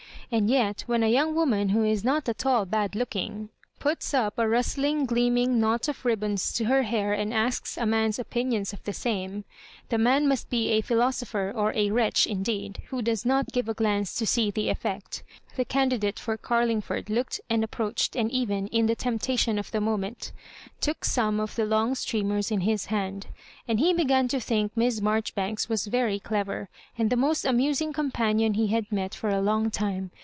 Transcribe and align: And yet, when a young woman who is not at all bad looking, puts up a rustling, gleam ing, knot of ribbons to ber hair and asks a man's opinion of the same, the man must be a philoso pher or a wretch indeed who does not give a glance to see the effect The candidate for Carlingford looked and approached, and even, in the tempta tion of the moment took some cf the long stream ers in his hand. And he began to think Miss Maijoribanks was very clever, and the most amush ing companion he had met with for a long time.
And 0.33 0.49
yet, 0.49 0.83
when 0.85 1.03
a 1.03 1.11
young 1.11 1.35
woman 1.35 1.67
who 1.75 1.83
is 1.83 2.05
not 2.05 2.29
at 2.29 2.45
all 2.45 2.63
bad 2.65 2.95
looking, 2.95 3.49
puts 3.81 4.13
up 4.13 4.39
a 4.39 4.47
rustling, 4.47 5.05
gleam 5.05 5.35
ing, 5.35 5.59
knot 5.59 5.89
of 5.89 6.05
ribbons 6.05 6.53
to 6.53 6.63
ber 6.63 6.83
hair 6.83 7.11
and 7.11 7.33
asks 7.33 7.77
a 7.77 7.85
man's 7.85 8.17
opinion 8.17 8.63
of 8.71 8.81
the 8.85 8.93
same, 8.93 9.43
the 9.89 9.97
man 9.97 10.29
must 10.29 10.49
be 10.49 10.69
a 10.69 10.81
philoso 10.81 11.25
pher 11.25 11.53
or 11.53 11.73
a 11.73 11.91
wretch 11.91 12.25
indeed 12.27 12.81
who 12.91 13.01
does 13.01 13.25
not 13.25 13.51
give 13.51 13.67
a 13.67 13.73
glance 13.73 14.15
to 14.15 14.25
see 14.25 14.49
the 14.49 14.69
effect 14.69 15.21
The 15.57 15.65
candidate 15.65 16.17
for 16.17 16.37
Carlingford 16.37 17.09
looked 17.09 17.41
and 17.49 17.61
approached, 17.61 18.15
and 18.15 18.31
even, 18.31 18.67
in 18.67 18.85
the 18.85 18.95
tempta 18.95 19.37
tion 19.37 19.59
of 19.59 19.71
the 19.71 19.81
moment 19.81 20.31
took 20.79 21.03
some 21.03 21.39
cf 21.39 21.55
the 21.55 21.65
long 21.65 21.93
stream 21.93 22.31
ers 22.31 22.51
in 22.51 22.61
his 22.61 22.85
hand. 22.85 23.27
And 23.67 23.81
he 23.81 23.93
began 23.93 24.29
to 24.29 24.39
think 24.39 24.77
Miss 24.77 25.01
Maijoribanks 25.01 25.67
was 25.67 25.87
very 25.87 26.19
clever, 26.19 26.69
and 26.97 27.09
the 27.09 27.17
most 27.17 27.43
amush 27.43 27.81
ing 27.81 27.91
companion 27.91 28.53
he 28.53 28.67
had 28.67 28.89
met 28.93 29.11
with 29.11 29.15
for 29.15 29.29
a 29.29 29.41
long 29.41 29.69
time. 29.69 30.09